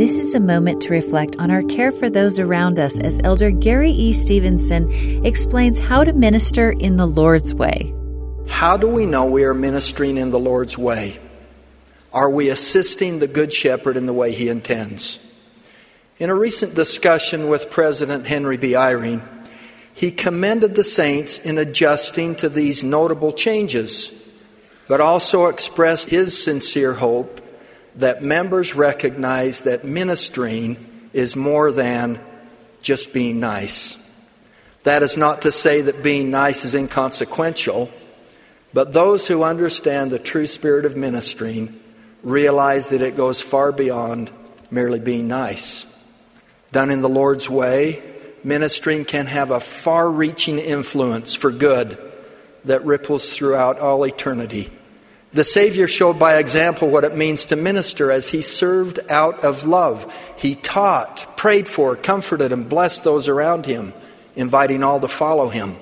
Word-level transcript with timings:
This 0.00 0.18
is 0.18 0.34
a 0.34 0.40
moment 0.40 0.80
to 0.80 0.94
reflect 0.94 1.36
on 1.38 1.50
our 1.50 1.60
care 1.60 1.92
for 1.92 2.08
those 2.08 2.38
around 2.38 2.78
us 2.78 2.98
as 3.00 3.20
Elder 3.22 3.50
Gary 3.50 3.90
E. 3.90 4.14
Stevenson 4.14 4.90
explains 5.26 5.78
how 5.78 6.04
to 6.04 6.14
minister 6.14 6.70
in 6.70 6.96
the 6.96 7.04
Lord's 7.04 7.52
way. 7.52 7.92
How 8.48 8.78
do 8.78 8.88
we 8.88 9.04
know 9.04 9.26
we 9.26 9.44
are 9.44 9.52
ministering 9.52 10.16
in 10.16 10.30
the 10.30 10.38
Lord's 10.38 10.78
way? 10.78 11.18
Are 12.14 12.30
we 12.30 12.48
assisting 12.48 13.18
the 13.18 13.28
Good 13.28 13.52
Shepherd 13.52 13.98
in 13.98 14.06
the 14.06 14.14
way 14.14 14.32
he 14.32 14.48
intends? 14.48 15.18
In 16.18 16.30
a 16.30 16.34
recent 16.34 16.74
discussion 16.74 17.50
with 17.50 17.70
President 17.70 18.26
Henry 18.26 18.56
B. 18.56 18.70
Eyring, 18.70 19.20
he 19.92 20.10
commended 20.10 20.76
the 20.76 20.82
saints 20.82 21.36
in 21.36 21.58
adjusting 21.58 22.36
to 22.36 22.48
these 22.48 22.82
notable 22.82 23.34
changes, 23.34 24.18
but 24.88 25.02
also 25.02 25.48
expressed 25.48 26.08
his 26.08 26.42
sincere 26.42 26.94
hope 26.94 27.49
that 27.96 28.22
members 28.22 28.74
recognize 28.74 29.62
that 29.62 29.84
ministering 29.84 31.08
is 31.12 31.36
more 31.36 31.72
than 31.72 32.20
just 32.82 33.12
being 33.12 33.40
nice. 33.40 33.98
That 34.84 35.02
is 35.02 35.16
not 35.16 35.42
to 35.42 35.52
say 35.52 35.82
that 35.82 36.02
being 36.02 36.30
nice 36.30 36.64
is 36.64 36.74
inconsequential, 36.74 37.90
but 38.72 38.92
those 38.92 39.28
who 39.28 39.42
understand 39.42 40.10
the 40.10 40.18
true 40.18 40.46
spirit 40.46 40.84
of 40.84 40.96
ministering 40.96 41.78
realize 42.22 42.88
that 42.88 43.02
it 43.02 43.16
goes 43.16 43.42
far 43.42 43.72
beyond 43.72 44.30
merely 44.70 45.00
being 45.00 45.28
nice. 45.28 45.86
Done 46.72 46.90
in 46.90 47.02
the 47.02 47.08
Lord's 47.08 47.50
way, 47.50 48.02
ministering 48.44 49.04
can 49.04 49.26
have 49.26 49.50
a 49.50 49.60
far 49.60 50.10
reaching 50.10 50.58
influence 50.58 51.34
for 51.34 51.50
good 51.50 51.98
that 52.64 52.84
ripples 52.84 53.30
throughout 53.30 53.78
all 53.78 54.04
eternity. 54.04 54.70
The 55.32 55.44
Savior 55.44 55.86
showed 55.86 56.18
by 56.18 56.38
example 56.38 56.90
what 56.90 57.04
it 57.04 57.16
means 57.16 57.46
to 57.46 57.56
minister 57.56 58.10
as 58.10 58.30
he 58.30 58.42
served 58.42 58.98
out 59.08 59.44
of 59.44 59.64
love. 59.64 60.12
He 60.36 60.56
taught, 60.56 61.36
prayed 61.36 61.68
for, 61.68 61.94
comforted, 61.94 62.52
and 62.52 62.68
blessed 62.68 63.04
those 63.04 63.28
around 63.28 63.64
him, 63.64 63.94
inviting 64.34 64.82
all 64.82 64.98
to 64.98 65.06
follow 65.06 65.48
him. 65.48 65.76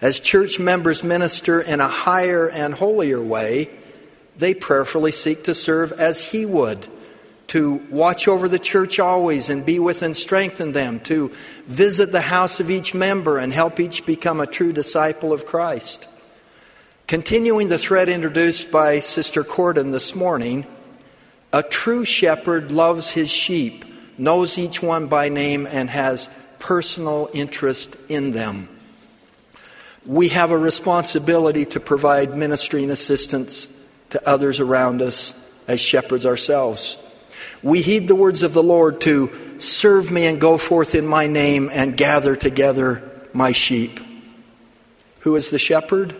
As 0.00 0.18
church 0.18 0.58
members 0.58 1.04
minister 1.04 1.60
in 1.60 1.80
a 1.80 1.88
higher 1.88 2.50
and 2.50 2.74
holier 2.74 3.22
way, 3.22 3.70
they 4.36 4.52
prayerfully 4.52 5.12
seek 5.12 5.44
to 5.44 5.54
serve 5.54 5.92
as 5.92 6.32
he 6.32 6.44
would, 6.44 6.88
to 7.46 7.74
watch 7.88 8.26
over 8.26 8.48
the 8.48 8.58
church 8.58 8.98
always 8.98 9.48
and 9.48 9.64
be 9.64 9.78
with 9.78 10.02
and 10.02 10.16
strengthen 10.16 10.72
them, 10.72 10.98
to 11.00 11.32
visit 11.66 12.10
the 12.10 12.20
house 12.20 12.58
of 12.58 12.68
each 12.68 12.94
member 12.94 13.38
and 13.38 13.52
help 13.52 13.78
each 13.78 14.04
become 14.04 14.40
a 14.40 14.46
true 14.46 14.72
disciple 14.72 15.32
of 15.32 15.46
Christ. 15.46 16.08
Continuing 17.06 17.68
the 17.68 17.78
thread 17.78 18.08
introduced 18.08 18.72
by 18.72 18.98
Sister 18.98 19.44
Cordon 19.44 19.92
this 19.92 20.16
morning, 20.16 20.66
a 21.52 21.62
true 21.62 22.04
shepherd 22.04 22.72
loves 22.72 23.12
his 23.12 23.30
sheep, 23.30 23.84
knows 24.18 24.58
each 24.58 24.82
one 24.82 25.06
by 25.06 25.28
name, 25.28 25.68
and 25.68 25.88
has 25.88 26.28
personal 26.58 27.30
interest 27.32 27.96
in 28.08 28.32
them. 28.32 28.68
We 30.04 30.30
have 30.30 30.50
a 30.50 30.58
responsibility 30.58 31.64
to 31.66 31.78
provide 31.78 32.34
ministry 32.34 32.82
and 32.82 32.90
assistance 32.90 33.68
to 34.10 34.28
others 34.28 34.58
around 34.58 35.00
us 35.00 35.32
as 35.68 35.78
shepherds 35.78 36.26
ourselves. 36.26 36.98
We 37.62 37.82
heed 37.82 38.08
the 38.08 38.16
words 38.16 38.42
of 38.42 38.52
the 38.52 38.64
Lord 38.64 39.00
to 39.02 39.60
serve 39.60 40.10
me 40.10 40.26
and 40.26 40.40
go 40.40 40.58
forth 40.58 40.96
in 40.96 41.06
my 41.06 41.28
name 41.28 41.70
and 41.72 41.96
gather 41.96 42.34
together 42.34 43.08
my 43.32 43.52
sheep. 43.52 44.00
Who 45.20 45.36
is 45.36 45.50
the 45.50 45.58
shepherd? 45.58 46.16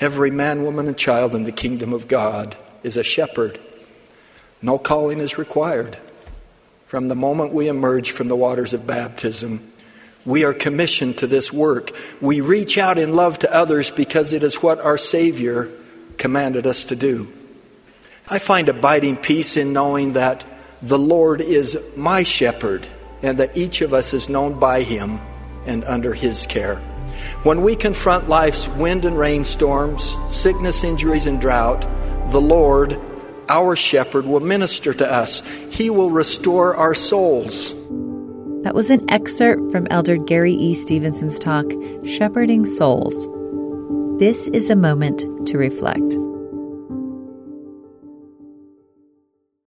Every 0.00 0.30
man, 0.30 0.64
woman, 0.64 0.86
and 0.86 0.96
child 0.96 1.34
in 1.34 1.44
the 1.44 1.52
kingdom 1.52 1.92
of 1.92 2.08
God 2.08 2.56
is 2.82 2.96
a 2.96 3.02
shepherd. 3.02 3.58
No 4.62 4.78
calling 4.78 5.18
is 5.18 5.38
required. 5.38 5.98
From 6.86 7.08
the 7.08 7.14
moment 7.14 7.52
we 7.52 7.68
emerge 7.68 8.12
from 8.12 8.28
the 8.28 8.36
waters 8.36 8.72
of 8.72 8.86
baptism, 8.86 9.72
we 10.24 10.44
are 10.44 10.54
commissioned 10.54 11.18
to 11.18 11.26
this 11.26 11.52
work. 11.52 11.90
We 12.20 12.40
reach 12.40 12.78
out 12.78 12.98
in 12.98 13.16
love 13.16 13.40
to 13.40 13.54
others 13.54 13.90
because 13.90 14.32
it 14.32 14.42
is 14.42 14.62
what 14.62 14.80
our 14.80 14.98
Savior 14.98 15.70
commanded 16.16 16.66
us 16.66 16.84
to 16.86 16.96
do. 16.96 17.32
I 18.28 18.38
find 18.38 18.68
abiding 18.68 19.16
peace 19.16 19.56
in 19.56 19.72
knowing 19.72 20.12
that 20.12 20.44
the 20.82 20.98
Lord 20.98 21.40
is 21.40 21.78
my 21.96 22.22
shepherd 22.22 22.86
and 23.22 23.38
that 23.38 23.56
each 23.56 23.80
of 23.80 23.92
us 23.92 24.12
is 24.12 24.28
known 24.28 24.60
by 24.60 24.82
Him 24.82 25.18
and 25.66 25.82
under 25.84 26.14
His 26.14 26.46
care. 26.46 26.80
When 27.44 27.62
we 27.62 27.76
confront 27.76 28.28
life's 28.28 28.66
wind 28.68 29.04
and 29.04 29.16
rain 29.16 29.44
storms, 29.44 30.16
sickness, 30.28 30.82
injuries, 30.82 31.28
and 31.28 31.40
drought, 31.40 31.86
the 32.32 32.40
Lord, 32.40 32.98
our 33.48 33.76
shepherd, 33.76 34.26
will 34.26 34.40
minister 34.40 34.92
to 34.94 35.10
us. 35.10 35.46
He 35.70 35.88
will 35.88 36.10
restore 36.10 36.74
our 36.74 36.94
souls. 36.94 37.74
That 38.64 38.74
was 38.74 38.90
an 38.90 39.08
excerpt 39.08 39.70
from 39.70 39.86
Elder 39.88 40.16
Gary 40.16 40.52
E. 40.52 40.74
Stevenson's 40.74 41.38
talk, 41.38 41.64
Shepherding 42.04 42.64
Souls. 42.66 43.28
This 44.18 44.48
is 44.48 44.68
a 44.68 44.76
moment 44.76 45.24
to 45.46 45.58
reflect. 45.58 46.16